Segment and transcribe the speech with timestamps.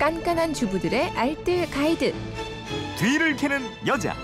[0.00, 2.14] 깐깐한 주부들의 알뜰 가이드.
[2.96, 4.16] 뒤를 캐는 여자.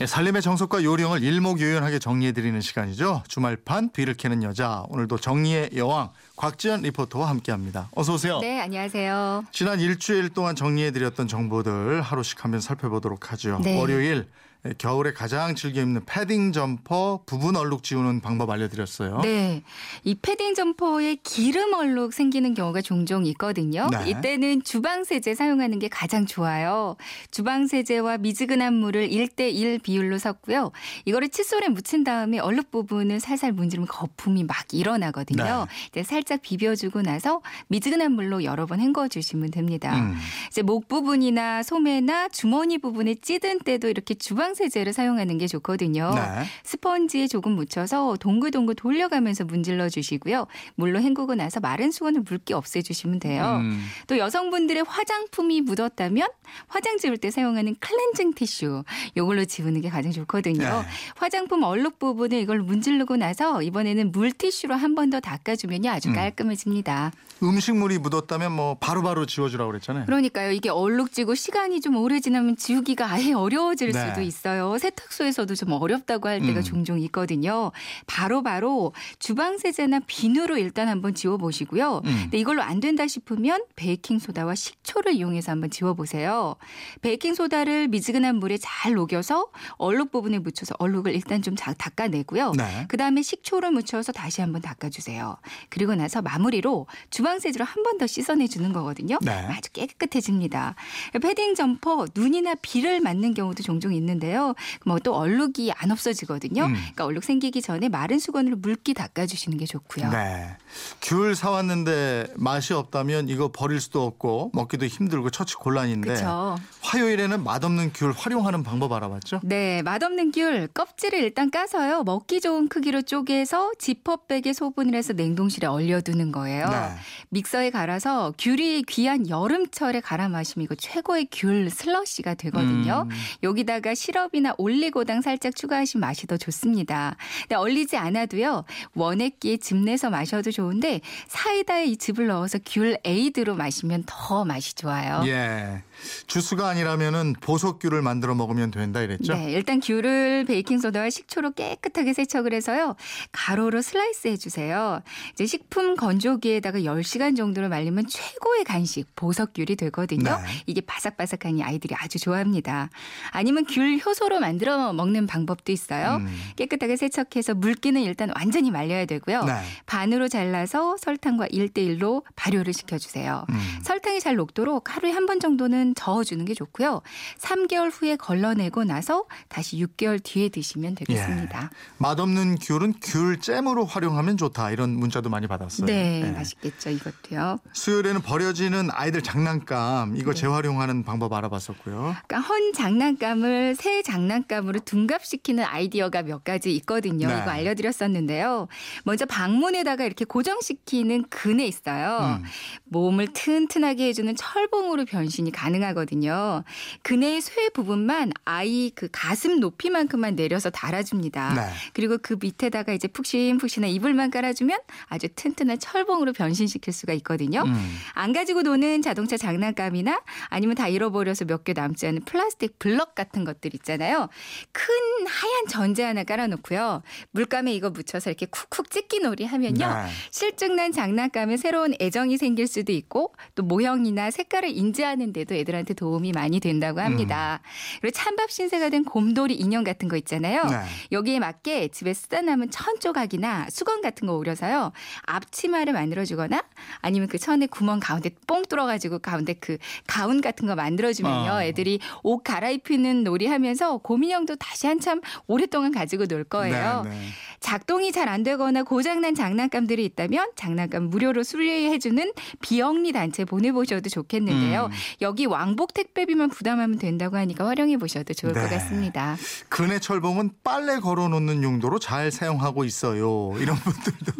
[0.00, 3.24] 예, 살림의 정석과 요령을 일목요연하게 정리해드리는 시간이죠.
[3.26, 4.84] 주말판 뒤를 캐는 여자.
[4.90, 7.88] 오늘도 정리의 여왕 곽지연 리포터와 함께합니다.
[7.96, 8.38] 어서 오세요.
[8.38, 9.46] 네, 안녕하세요.
[9.50, 13.58] 지난 일주일 동안 정리해드렸던 정보들 하루씩 한번 살펴보도록 하죠.
[13.60, 13.76] 네.
[13.76, 14.32] 월요일 예,
[14.76, 19.20] 겨울에 가장 즐겨 입는 패딩 점퍼 부분 얼룩 지우는 방법 알려드렸어요.
[19.22, 19.62] 네.
[20.02, 23.88] 이 패딩 점퍼에 기름 얼룩 생기는 경우가 종종 있거든요.
[23.90, 24.10] 네.
[24.10, 26.96] 이때는 주방 세제 사용하는 게 가장 좋아요.
[27.30, 30.72] 주방 세제와 미지근한 물을 1대1 비율로 섞고요.
[31.04, 35.66] 이거를 칫솔에 묻힌 다음에 얼룩 부분을 살살 문지르면 거품이 막 일어나거든요.
[35.68, 35.88] 네.
[35.88, 39.96] 이제 살짝 비벼주고 나서 미지근한 물로 여러 번 헹궈 주시면 됩니다.
[39.96, 40.16] 음.
[40.48, 46.12] 이제 목 부분이나 소매나 주머니 부분에 찌든 때도 이렇게 주방 세제를 사용하는 게 좋거든요.
[46.14, 46.44] 네.
[46.64, 50.46] 스펀지에 조금 묻혀서 동글동글 돌려가면서 문질러 주시고요.
[50.74, 53.58] 물로 헹구고 나서 마른 수건을 묽게 없애주시면 돼요.
[53.60, 53.82] 음.
[54.06, 56.28] 또 여성분들의 화장품이 묻었다면
[56.66, 58.84] 화장 지울 때 사용하는 클렌징 티슈
[59.16, 60.58] 이걸로 지우는 게 가장 좋거든요.
[60.58, 60.88] 네.
[61.16, 66.14] 화장품 얼룩 부분을 이걸 문지르고 나서 이번에는 물티슈로 한 번 더 닦아주면요 아주 음.
[66.14, 67.12] 깔끔해집니다.
[67.42, 70.06] 음식물이 묻었다면 뭐 바로바로 지워주라고 그랬잖아요.
[70.06, 70.50] 그러니까요.
[70.50, 74.06] 이게 얼룩지고 시간이 좀 오래 지나면 지우기가 아예 어려워질 네.
[74.08, 74.37] 수도 있어요.
[74.78, 76.62] 세탁소에서도 좀 어렵다고 할 때가 음.
[76.62, 77.72] 종종 있거든요.
[78.06, 82.02] 바로 바로 주방 세제나 비누로 일단 한번 지워 보시고요.
[82.04, 82.18] 음.
[82.22, 86.54] 근데 이걸로 안 된다 싶으면 베이킹 소다와 식초를 이용해서 한번 지워 보세요.
[87.02, 92.52] 베이킹 소다를 미지근한 물에 잘 녹여서 얼룩 부분에 묻혀서 얼룩을 일단 좀 자- 닦아내고요.
[92.56, 92.84] 네.
[92.88, 95.36] 그다음에 식초를 묻혀서 다시 한번 닦아 주세요.
[95.68, 99.18] 그리고 나서 마무리로 주방 세제로 한 번 더 씻어내 주는 거거든요.
[99.22, 99.32] 네.
[99.32, 100.74] 아주 깨끗해집니다.
[101.20, 104.54] 패딩 점퍼 눈이나 비를 맞는 경우도 종종 있는데 요.
[104.84, 106.64] 뭐 또 얼룩이 안 없어지거든요.
[106.64, 106.72] 음.
[106.74, 110.10] 그러니까 얼룩 생기기 전에 마른 수건으로 물기 닦아주시는 게 좋고요.
[110.10, 110.56] 네.
[111.00, 116.58] 귤 사왔는데 맛이 없다면 이거 버릴 수도 없고 먹기도 힘들고 처치 곤란인데 그렇죠.
[116.82, 119.40] 화요일에는 맛없는 귤 활용하는 방법 알아봤죠?
[119.44, 122.02] 네, 맛없는 귤 껍질을 일단 까서요.
[122.02, 126.68] 먹기 좋은 크기로 쪼개서 지퍼백에 소분을 해서 냉동실에 얼려두는 거예요.
[126.68, 126.90] 네.
[127.30, 133.06] 믹서에 갈아서 귤이 귀한 여름철에 갈아 마시면 이거 최고의 귤 슬러시가 되거든요.
[133.08, 133.16] 음.
[133.42, 137.16] 여기다가 시럽 이나 올리고당 살짝 추가하시면 맛이 더 좋습니다.
[137.42, 138.64] 근데 얼리지 않아도요.
[138.94, 145.22] 원액기에 즙 내서 마셔도 좋은데 사이다에 이 즙을 넣어서 귤 에이드로 마시면 더 맛이 좋아요.
[145.26, 145.82] 예.
[146.26, 149.34] 주스가 아니라면은 보석귤을 만들어 먹으면 된다 이랬죠?
[149.34, 152.94] 네, 일단 귤을 베이킹 소다와 식초로 깨끗하게 세척을 해서요.
[153.32, 155.02] 가로로 슬라이스 해 주세요.
[155.32, 160.36] 이제 식품 건조기에다가 10시간 정도를 말리면 최고의 간식 보석귤이 되거든요.
[160.36, 160.62] 네.
[160.66, 162.90] 이게 바삭바삭하니 아이들이 아주 좋아합니다.
[163.30, 166.16] 아니면 귤 효소로 만들어 먹는 방법도 있어요.
[166.16, 166.26] 음.
[166.56, 169.44] 깨끗하게 세척해서 물기는 일단 완전히 말려야 되고요.
[169.44, 169.52] 네.
[169.86, 173.44] 반으로 잘라서 설탕과 1대1로 발효를 시켜 주세요.
[173.50, 173.58] 음.
[173.82, 177.02] 설탕이 잘 녹도록 하루에 한 번 정도는 저어주는 게 좋고요.
[177.38, 181.70] 3개월 후에 걸러내고 나서 다시 6개월 뒤에 드시면 되겠습니다.
[181.98, 185.86] 맛없는 귤은 귤잼으로 활용하면 좋다 이런 문자도 많이 받았어요.
[185.86, 186.30] 네, 예.
[186.30, 187.58] 맛있겠죠, 이것도요.
[187.74, 190.20] 수요일에는 버려지는 아이들 장난감 네.
[190.20, 192.16] 이거 재활용하는 방법 알아봤었고요.
[192.26, 197.28] 그러니까 헌 장난감을 새 장난감으로 둔갑시키는 아이디어가 몇 가지 있거든요.
[197.28, 197.38] 네.
[197.40, 198.68] 이거 알려드렸었는데요.
[199.04, 202.38] 먼저 방문에다가 이렇게 고정시키는 근에 있어요.
[202.40, 202.44] 음.
[202.84, 206.64] 몸을 튼튼하게 해주는 철봉으로 변신이 가능하거든요.
[207.02, 211.54] 근의 쇠 부분만 아이 그 가슴 높이만큼만 내려서 달아줍니다.
[211.54, 211.62] 네.
[211.92, 217.62] 그리고 그 밑에다가 이제 푹신푹신한 이불만 깔아주면 아주 튼튼한 철봉으로 변신시킬 수가 있거든요.
[217.66, 217.96] 음.
[218.14, 223.44] 안 가지고 노는 자동차 장난감이나 아니면 다 잃어버려서 몇 개 남지 않은 플라스틱 블럭 같은
[223.44, 224.28] 것들 있 잖아요.
[224.72, 224.94] 큰
[225.26, 227.02] 하얀 전제 하나 깔아놓고요.
[227.30, 229.86] 물감에 이거 묻혀서 이렇게 쿡쿡 찢기 놀이 하면요.
[229.86, 230.06] 네.
[230.30, 236.60] 실증난 장난감에 새로운 애정이 생길 수도 있고 또 모형이나 색깔을 인지하는 데도 애들한테 도움이 많이
[236.60, 237.60] 된다고 합니다.
[238.00, 240.64] 그리고 찬밥 신세가 된 곰돌이 인형 같은 거 있잖아요.
[240.64, 240.76] 네.
[241.12, 244.92] 여기에 맞게 집에 쓰다 남은 천 조각이나 수건 같은 거 오려서요.
[245.22, 246.62] 앞치마를 만들어주거나
[247.00, 251.50] 아니면 그 천에 구멍 가운데 뽕 뚫어가지고 가운데 그 가운 같은 거 만들어주면요.
[251.52, 251.62] 어.
[251.62, 257.02] 애들이 옷 갈아입히는 놀이 하면 서 곰인형도 다시 한참 오랫동안 가지고 놀 거예요.
[257.04, 257.26] 네, 네.
[257.60, 264.86] 작동이 잘 안 되거나 고장난 장난감들이 있다면 장난감 무료로 수리해주는 비영리 단체 보내보셔도 좋겠는데요.
[264.86, 264.90] 음.
[265.22, 268.60] 여기 왕복 택배비만 부담하면 된다고 하니까 활용해 보셔도 좋을 네.
[268.60, 269.36] 것 같습니다.
[269.70, 273.54] 근의 철봉은 빨래 걸어놓는 용도로 잘 사용하고 있어요.
[273.58, 274.32] 이런 분들도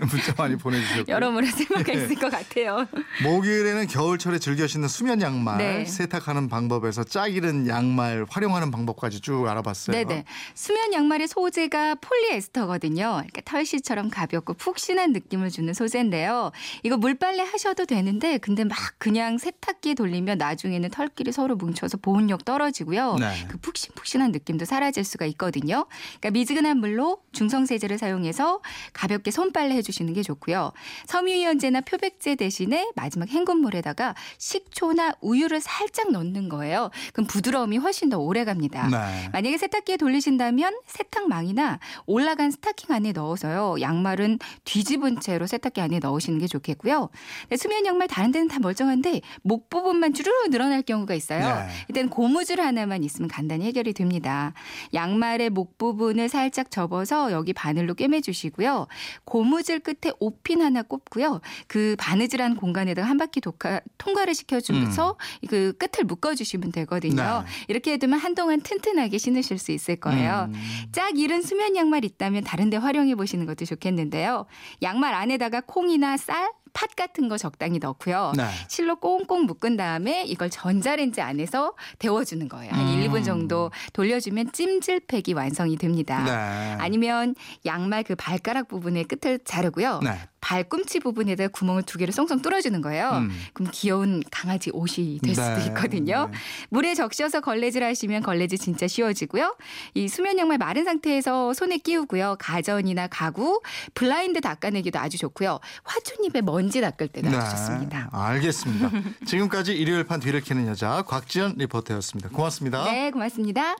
[0.10, 1.14] 문자 많이 보내주셨고요.
[1.14, 1.92] 여러모로 쓸모가 네.
[1.94, 2.86] 있을 것 같아요.
[3.24, 5.84] 목요일에는 겨울철에 즐겨 신는 수면 양말, 네.
[5.86, 9.96] 세탁하는 방법에서 짝 잃은 양말 활용하는 방법까지 쭉 알아봤어요.
[9.96, 10.24] 네네.
[10.54, 12.90] 수면 양말의 소재가 폴리에스터 거든요.
[13.00, 13.14] 하거든요.
[13.16, 16.52] 그러니까 털씨처럼 가볍고 푹신한 느낌을 주는 소재인데요.
[16.82, 23.16] 이거 물빨래 하셔도 되는데 근데 막 그냥 세탁기 돌리면 나중에는 털끼리 서로 뭉쳐서 보온력 떨어지고요.
[23.16, 23.46] 네.
[23.48, 25.86] 그 푹신푹신한 느낌도 사라질 수가 있거든요.
[26.20, 28.60] 그러니까 미지근한 물로 중성 세제를 사용해서
[28.92, 30.72] 가볍게 손빨래 해주시는 게 좋고요.
[31.06, 36.90] 섬유유연제나 표백제 대신에 마지막 헹군물에다가 식초나 우유를 살짝 넣는 거예요.
[37.12, 38.88] 그럼 부드러움이 훨씬 더 오래 갑니다.
[38.88, 39.28] 네.
[39.32, 43.80] 만약에 세탁기에 돌리신다면 세탁망이나 올라간 스타킹 안에 넣어서요.
[43.80, 47.10] 양말은 뒤집은 채로 세탁기 안에 넣으시는 게 좋겠고요.
[47.48, 51.40] 네, 수면 양말 다른 데는 다 멀쩡한데 목 부분만 주르르 늘어날 경우가 있어요.
[51.40, 51.68] 네.
[51.90, 54.52] 이때는 고무줄 하나만 있으면 간단히 해결이 됩니다.
[54.94, 58.86] 양말의 목 부분을 살짝 접어서 여기 바늘로 꿰매주시고요.
[59.24, 61.40] 고무줄 끝에 옷핀 하나 꼽고요.
[61.66, 65.16] 그 바느질한 공간에다가 한 바퀴 독하, 통과를 시켜주면서
[65.48, 67.44] 그 끝을 묶어주시면 되거든요.
[67.44, 67.44] 음.
[67.44, 67.64] 네.
[67.68, 70.48] 이렇게 해두면 한동안 튼튼하게 신으실 수 있을 거예요.
[70.48, 70.54] 음.
[70.92, 74.46] 짝 이른 수면 양말 있다면 다른 데 활용해 보시는 것도 좋겠는데요.
[74.82, 78.32] 양말 안에다가 콩이나 쌀, 팥 같은 거 적당히 넣고요.
[78.36, 78.44] 네.
[78.68, 82.72] 실로 꽁꽁 묶은 다음에 이걸 전자레인지 안에서 데워주는 거예요.
[82.72, 83.00] 한 음.
[83.00, 86.22] 1, 2분 정도 돌려주면 찜질팩이 완성이 됩니다.
[86.24, 86.76] 네.
[86.82, 87.34] 아니면
[87.66, 90.00] 양말 그 발가락 부분의 끝을 자르고요.
[90.02, 90.12] 네.
[90.50, 93.10] 발꿈치 부분에 다 구멍을 두 개를 쏙쏙 뚫어주는 거예요.
[93.10, 93.30] 음.
[93.52, 95.66] 그럼 귀여운 강아지 옷이 될 수도 네.
[95.66, 96.28] 있거든요.
[96.28, 96.38] 네.
[96.70, 99.56] 물에 적셔서 걸레질 하시면 걸레질 진짜 쉬워지고요.
[99.94, 102.34] 이 수면 양말 마른 상태에서 손에 끼우고요.
[102.40, 103.62] 가전이나 가구,
[103.94, 105.60] 블라인드 닦아내기도 아주 좋고요.
[105.84, 108.08] 화초잎에 먼지 닦을 때도 아주 좋습니다.
[108.12, 108.90] 알겠습니다.
[109.26, 112.30] 지금까지 일요일 판 뒤를 캐는 여자 곽지연 리포터였습니다.
[112.30, 112.90] 고맙습니다.
[112.90, 113.76] 네, 고맙습니다.